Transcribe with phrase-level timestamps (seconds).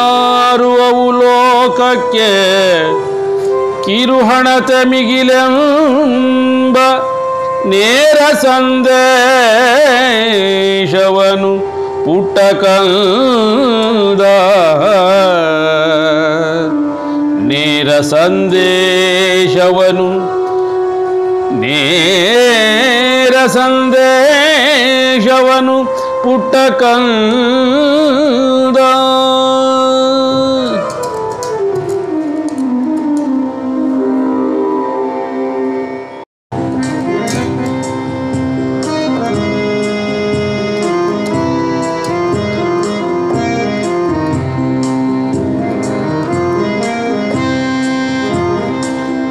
[0.07, 2.31] ಸಾರುವವು ಲೋಕಕ್ಕೆ
[3.87, 6.77] ಕಿರುಹಣತೆ ಮಿಗಿಲೆಂಬ
[7.67, 8.95] ನೇರ ಸಂದೇಶವನು
[12.05, 14.23] ಪುಟ್ಟ ಕಂದ
[17.45, 20.09] ನೇರ ಸಂದೇಶವನು.
[21.61, 25.85] ನೇರ ಸಂದೇಶವನು
[26.25, 28.79] ಪುಟ್ಟ ಕಂದ.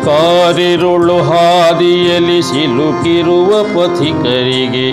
[0.05, 4.91] ಕಾರಿರುಳು ಹಾದಿಯಲ್ಲಿ ಸಿಲುಕಿರುವ ಪಥಿಕರಿಗೆ.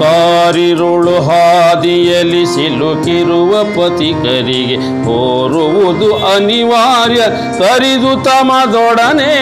[0.00, 7.20] ಕಾರಿರುಳು ಹಾದಿಯಲ್ಲಿ ಸಿಲುಕಿರುವ ಪಥಿಕರಿಗೆ ಕೋರುವುದು ಅನಿವಾರ್ಯ
[7.58, 9.34] ಕರಿದು ತಮದೊಡನೆ.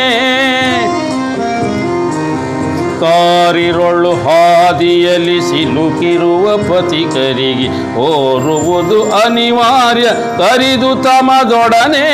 [3.02, 10.06] ಕಾರಿರೊಳ್ಳು ಹಾದಿಯಲ್ಲಿ ಸಿಲುಕಿರುವ ಪಥಿಕರಿಗೆ ಓರುವುದು ಅನಿವಾರ್ಯ.
[10.38, 12.06] ಕರಿದು ತಮದೊಡನೆ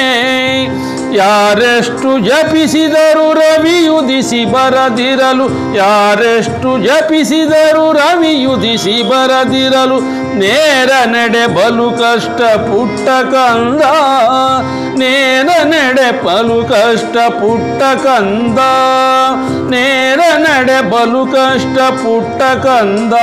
[1.17, 9.99] ಯಾರೆಷ್ಟು ಜಪಿಸಿದರು ರವಿಯುದಿಸಿ ಬರದಿರಲು, ಯಾರೆಷ್ಟು ಜಪಿಸಿದರು ರವಿಯುದಿಸಿ ಬರದಿರಲು,
[10.39, 13.83] ನೇರ ನಡೆ ಬಲು ಕಷ್ಟ ಪುಟ್ಟ ಕಂದ,
[14.99, 18.59] ನೇರ ನಡೆ ಬಲು ಕಷ್ಟ ಪುಟ್ಟ ಕಂದ,
[19.71, 23.15] ನೇರ ನಡೆ ಬಲು ಕಷ್ಟ ಪುಟ್ಟ ಕಂದ.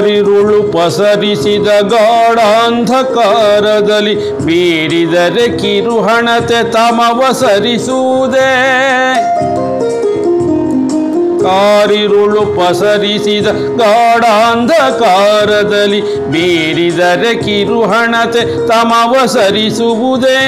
[0.00, 8.50] ಕಾರಿರುಳು ಪಸರಿಸಿದ ಗಾಢಾಂಧಕಾರದಲ್ಲಿ ಬೀರಿದರೆ ಕಿರುಹಣತೆ ತಮವ ಸರಿಸುವುದೇ.
[11.42, 20.38] ಕಾರಿರುಳು ಪಸರಿಸಿದ ಗಾಢಾಂಧಕಾರದಲ್ಲಿ ಬೀರಿದರೆ ಕಿರುಹಣತೆ ತಮವ ಸರಿಸುವುದೇ.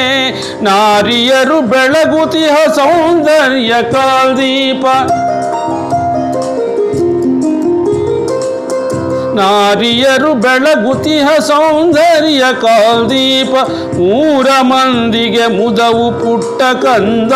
[0.63, 4.87] ನಾರಿಯರು ಬೆಳಗುತಿಹ ಸೌಂದರ್ಯ ಕಾಲ್ದೀಪ.
[9.34, 13.54] ನಾರಿಯರು ಬೆಳಗುತಿಹ ಸೌಂದರ್ಯ ಕಾಲ್ದೀಪ
[14.16, 17.32] ಊರ ಮಂದಿಗೆ ಮುದವು ಪುಟ್ಟ ಕಂದ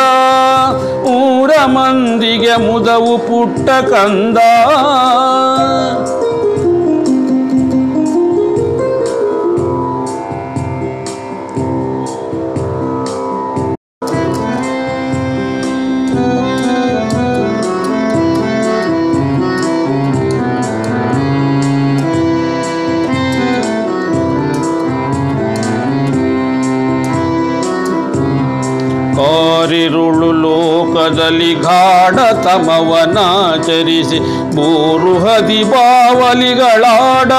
[1.14, 4.38] ಊರ ಮಂದಿಗೆ ಮುದವು ಪುಟ್ಟ ಕಂದ.
[29.16, 34.18] ಕಾರಿರುಳು ಲೋಕದಲ್ಲಿ ಗಾಢ ತಮವನಾಚರಿಸಿ
[34.54, 37.32] ಮೂರು ಹದಿ ಬಾವಲಿಗಳಾಡ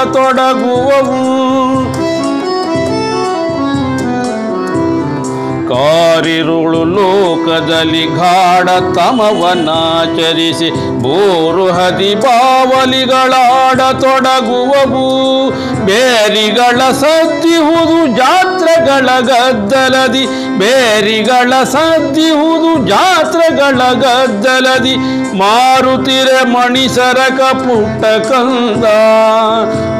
[6.17, 15.53] ಕಾರಿರುಳು ಲೋಕದಲ್ಲಿ ಗಾಢ ತಮವನಾಚರಿಸಿ ಬೋರು ಹದಿ ಬಾವಲಿಗಳಾಡ ತೊಡಗುವವು.
[15.85, 20.27] ಬೇರಿಗಳ ಸದ್ದಿಹುದು ಜಾತ್ರೆಗಳ ಗದ್ದಲದಿ.
[20.57, 24.97] ಬೇರಿಗಳ ಸದ್ದಿಹುದು ಜಾತ್ರೆಗಳ ಗದ್ದಲದಿ.
[25.37, 28.85] ಮಾರುತಿರೆ ಮಣಿಸರಕ ಪುಟ್ಟ ಕಂದ.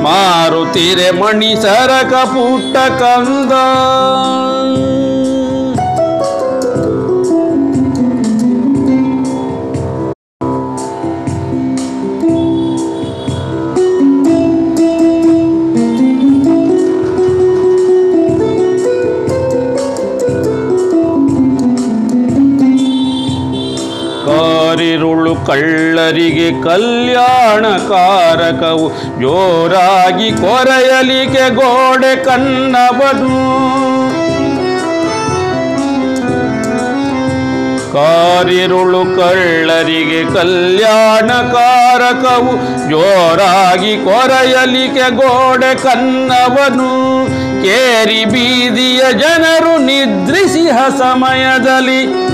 [0.04, 3.52] ಮಾರುತಿರೆ ಮಣಿಸರಕ ಪುಟ್ಟ ಕಂದ.
[25.36, 28.92] ಕಳ್ಳರಿಗೆ ಕಲ್ಯಾಣಕಾರಕವು.
[29.22, 33.58] ಜೋರಾಗಿ ಕೊರೆಯಲಿಗೆ ಗೋಡೆ ಕನ್ನವನು.
[37.94, 42.54] ಕಾರಿರುಳು ಕಳ್ಳರಿಗೆ ಕಲ್ಯಾಣಕಾರಕವು.
[42.90, 47.18] ಜೋರಾಗಿ ಕೊರೆಯಲಿಕೆ ಗೋಡೆ ಕನ್ನವನು.
[47.64, 52.27] ಕೇರಿ ಬೀದಿಯ ಜನರು ನಿದ್ರಿಸಿಹ ಸಮಯದಲ್ಲಿ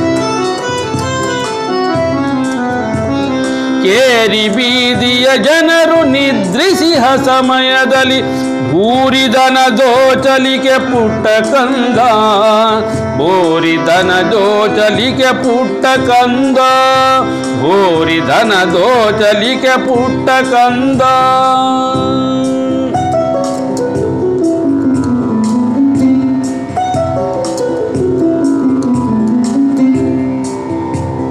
[3.83, 11.99] ಕೇರಿ ಬೀದಿಯ ಜನರು ನಿದ್ರಿಸಿಹ ಸಮಯದಲ್ಲಿ ಭೂರಿದನ ದೋಚಲಿಕೆ ಪುಟ್ಟ ಕಂದ.
[13.17, 16.57] ಭೂರಿದನ ದೋಚಲಿಕೆ ಪುಟ್ಟ ಕಂದ.
[17.59, 21.01] ಭೂರಿದನ ದೋಚಲಿಕೆ ಪುಟ್ಟ ಕಂದ.